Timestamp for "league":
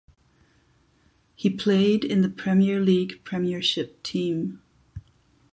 2.79-3.23